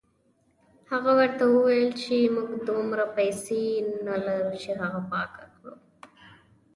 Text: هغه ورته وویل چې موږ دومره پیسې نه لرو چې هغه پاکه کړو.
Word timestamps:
هغه 0.91 1.11
ورته 1.19 1.43
وویل 1.47 1.91
چې 2.03 2.15
موږ 2.35 2.49
دومره 2.69 3.05
پیسې 3.17 3.63
نه 4.05 4.15
لرو 4.25 4.51
چې 4.61 4.71
هغه 4.81 4.99
پاکه 5.11 5.45
کړو. 5.53 5.73